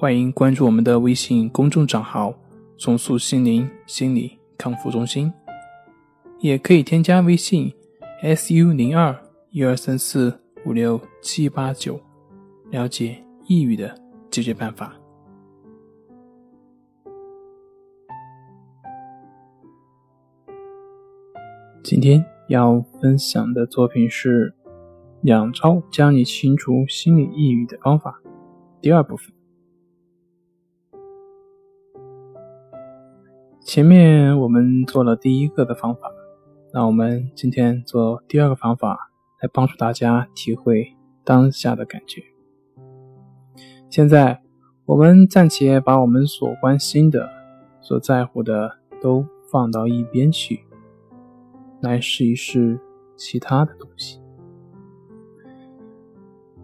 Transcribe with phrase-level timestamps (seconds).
[0.00, 2.34] 欢迎关注我们的微信公众账号
[2.80, 5.30] “重塑心灵心理康复中心”，
[6.40, 7.70] 也可以添加微信
[8.22, 9.14] “su 零二
[9.50, 12.00] 一二三四五六七八九”，
[12.72, 13.94] 了解抑郁的
[14.30, 14.96] 解决办法。
[21.84, 24.54] 今天要分享的作品是
[25.20, 28.18] 《两招教你清除心理抑郁的方法》
[28.80, 29.39] 第二部分。
[33.62, 36.10] 前面我们做了第一个的方法，
[36.72, 42.22] 那我们今天做第二个方法，来帮助大家体会当下的感觉。
[43.90, 44.40] 现在
[44.86, 47.28] 我们暂且把我们所关心的、
[47.80, 50.64] 所在乎的都放到一边去，
[51.80, 52.80] 来试一试
[53.14, 54.20] 其他的东西。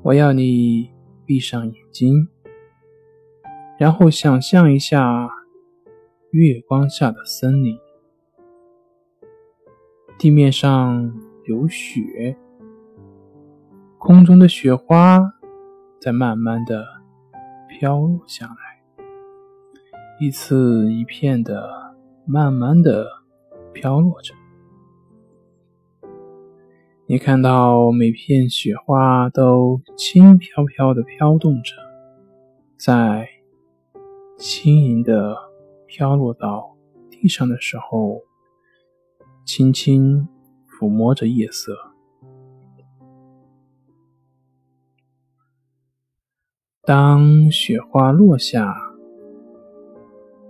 [0.03, 0.91] 我要你
[1.25, 2.28] 闭上眼睛，
[3.78, 5.31] 然后想象一下。
[6.37, 7.79] 月光下的森林，
[10.19, 11.15] 地面上
[11.47, 12.37] 有雪，
[13.97, 15.33] 空中的雪花
[15.98, 16.84] 在慢慢的
[17.67, 19.05] 飘落下来，
[20.20, 23.06] 一次一片的慢慢的
[23.73, 24.34] 飘落着。
[27.06, 31.73] 你看到每片雪花都轻飘飘的飘动着，
[32.77, 33.27] 在
[34.37, 35.46] 轻盈的。
[35.87, 36.77] 飘落到
[37.11, 38.23] 地上的时候，
[39.45, 40.28] 轻轻
[40.69, 41.75] 抚摸着夜色。
[46.83, 48.93] 当雪花落下，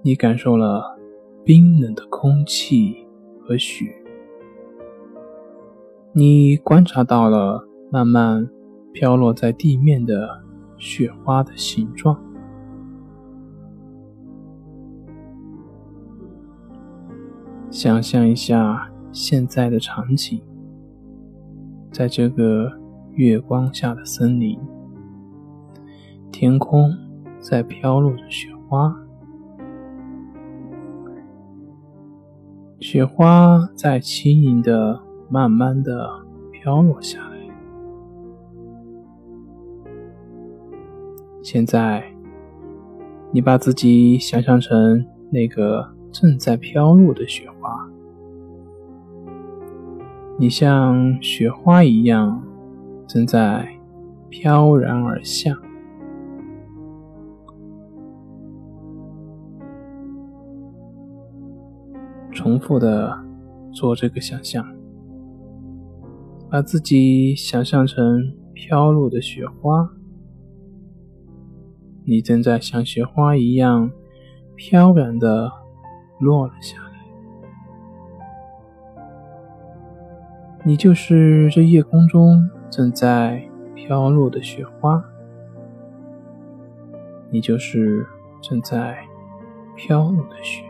[0.03, 0.99] 你感受了
[1.45, 3.07] 冰冷的空气
[3.41, 3.87] 和雪，
[6.13, 8.51] 你观察到了慢慢
[8.93, 10.43] 飘落在地面的
[10.77, 12.26] 雪花的形状。
[17.69, 20.41] 想象一下现在的场景，
[21.91, 22.73] 在这个
[23.13, 24.59] 月光下的森林，
[26.33, 26.97] 天空
[27.39, 28.97] 在飘落着雪花，
[32.81, 36.09] 雪花在轻盈的、慢慢的
[36.53, 37.37] 飘落下来。
[41.43, 42.05] 现在，
[43.33, 45.95] 你把自己想象成那个。
[46.13, 47.56] 正在飘落的雪花，
[50.39, 52.43] 你像雪花一样，
[53.07, 53.67] 正在
[54.29, 55.57] 飘然而下。
[62.31, 63.19] 重复的
[63.73, 64.65] 做这个想象，
[66.51, 69.91] 把自己想象成飘落的雪花，
[72.05, 73.91] 你正在像雪花一样
[74.55, 75.51] 飘然的。
[76.19, 76.86] 落了下来，
[80.67, 83.41] 你就是这夜空中正在
[83.77, 85.01] 飘落的雪花，
[87.31, 88.05] 你就是
[88.43, 88.99] 正在
[89.77, 90.65] 飘落的雪，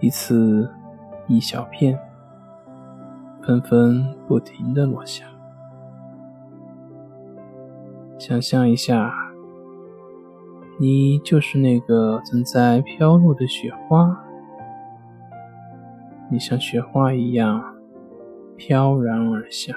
[0.00, 0.70] 一次
[1.26, 1.98] 一小片，
[3.42, 5.24] 纷纷不停的落下。
[8.18, 9.10] 想象一下。
[10.80, 14.16] 你就是那个正在飘落的雪花，
[16.30, 17.74] 你像雪花一样
[18.58, 19.72] 飘然而下。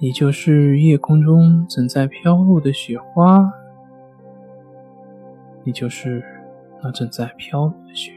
[0.00, 3.48] 你就是夜空中正在飘落的雪花，
[5.62, 6.22] 你就是
[6.82, 8.12] 那正在飘落的雪，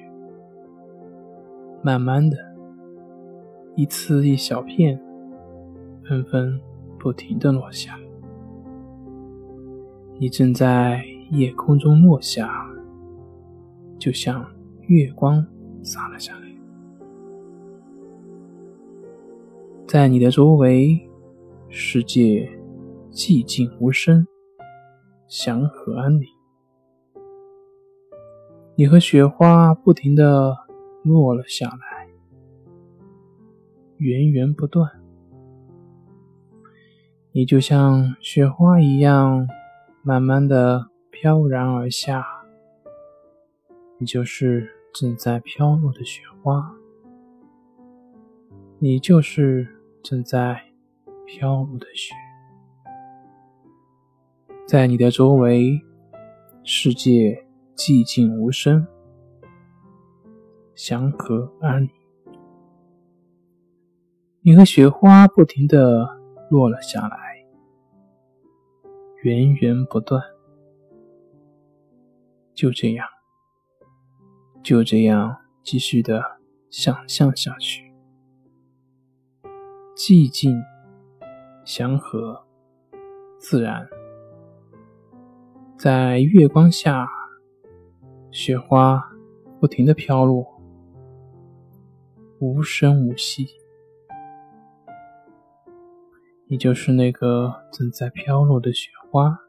[1.84, 2.36] 慢慢的，
[3.76, 5.00] 一次一小片，
[6.04, 6.60] 纷纷
[7.00, 7.98] 不停的落下。
[10.20, 12.68] 你正在夜空中落下，
[14.00, 14.44] 就像
[14.88, 15.46] 月光
[15.84, 16.47] 洒了下来。
[19.88, 21.00] 在你的周围，
[21.70, 22.52] 世界
[23.10, 24.28] 寂静无声，
[25.30, 26.28] 祥和安宁。
[28.76, 30.54] 你和雪花不停的
[31.04, 32.10] 落了下来，
[33.96, 34.92] 源源不断。
[37.32, 39.48] 你就像雪花一样。
[40.04, 42.26] 慢慢的飘然而下，
[43.98, 46.74] 你就是正在飘落的雪花，
[48.80, 49.68] 你就是
[50.10, 50.58] 正在
[51.26, 52.14] 飘落的雪，
[54.66, 55.82] 在你的周围，
[56.64, 57.46] 世界
[57.76, 58.88] 寂静无声，
[60.76, 61.90] 祥和安宁。
[64.40, 66.08] 你和雪花不停的
[66.50, 67.46] 落了下来，
[69.24, 70.24] 源源不断。
[72.54, 73.06] 就这样，
[74.64, 76.40] 就这样继续的
[76.70, 77.87] 想象下去。
[79.98, 80.64] 寂静、
[81.66, 82.46] 祥和、
[83.40, 83.90] 自然，
[85.76, 87.10] 在月光下，
[88.30, 89.04] 雪花
[89.60, 90.46] 不停的飘落，
[92.38, 93.48] 无声无息。
[96.46, 99.40] 你就是那个正在飘落的雪花。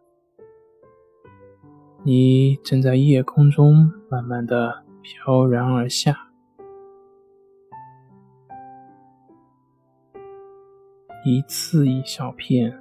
[2.04, 6.27] 你正在夜空中慢慢的飘然而下，
[11.30, 12.72] 一次一小片，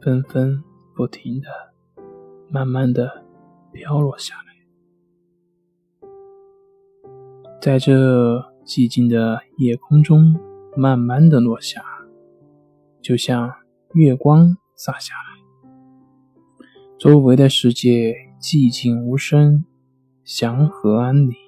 [0.00, 0.62] 纷纷
[0.94, 1.48] 不停的，
[2.48, 3.24] 慢慢的
[3.72, 6.08] 飘落下来，
[7.60, 10.38] 在这寂静的夜空中
[10.76, 11.82] 慢慢的落下，
[13.02, 13.52] 就像
[13.94, 16.54] 月光洒下来。
[17.00, 19.64] 周围的世界寂静无声，
[20.22, 21.45] 祥和安宁。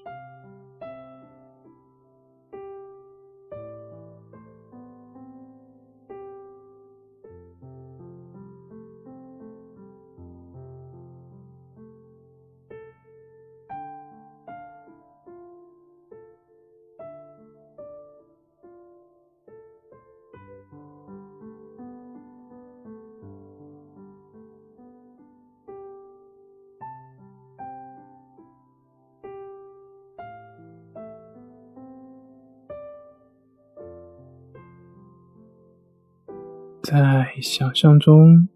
[36.91, 38.49] 在想象中，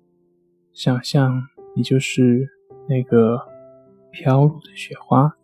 [0.72, 2.48] 想象你就是
[2.88, 3.38] 那个
[4.10, 5.36] 飘落的雪花，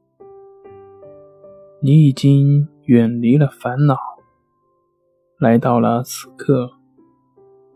[1.83, 3.99] 你已经远离了烦恼，
[5.39, 6.71] 来到了此刻，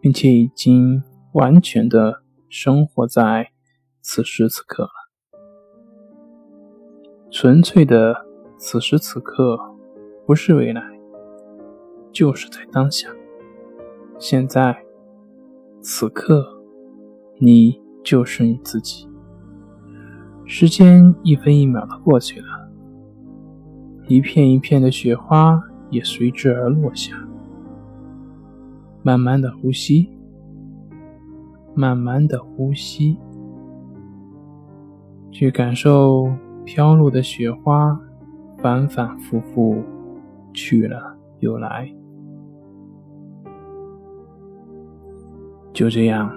[0.00, 1.02] 并且已经
[1.34, 3.50] 完全的生活在
[4.00, 4.90] 此时此刻了。
[7.30, 8.24] 纯粹的
[8.56, 9.58] 此时此刻，
[10.26, 10.82] 不是未来，
[12.10, 13.10] 就是在当下，
[14.18, 14.82] 现在。
[15.84, 16.46] 此刻，
[17.40, 19.08] 你就是你自己。
[20.44, 22.46] 时间一分一秒的过去了，
[24.06, 27.16] 一片一片的雪花也随之而落下。
[29.02, 30.08] 慢慢的呼吸，
[31.74, 33.18] 慢慢的呼吸，
[35.32, 36.32] 去感受
[36.64, 38.00] 飘落的雪花
[38.58, 39.82] 反反复复，
[40.52, 41.92] 去了又来。
[45.72, 46.30] 就这样，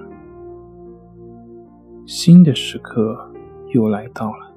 [2.08, 3.16] 新的时刻
[3.74, 4.56] 又来到了，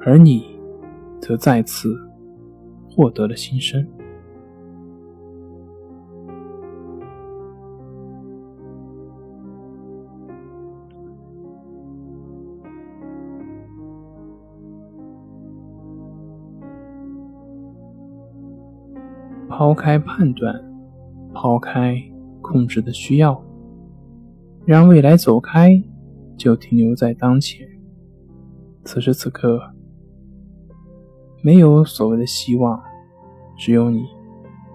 [0.00, 0.58] 而你
[1.20, 1.94] 则再次
[2.88, 3.86] 获得了新生。
[19.48, 20.54] 抛开判断，
[21.34, 22.00] 抛开
[22.40, 23.43] 控制的需要。
[24.66, 25.82] 让未来走开，
[26.36, 27.68] 就停留在当前。
[28.84, 29.60] 此时此刻，
[31.42, 32.82] 没有所谓的希望，
[33.58, 34.06] 只有你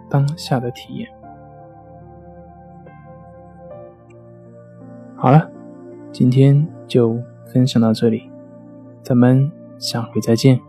[0.10, 1.10] 当下的体验。
[5.16, 5.50] 好了，
[6.12, 8.30] 今天就分享到这里，
[9.02, 10.69] 咱们下回再见。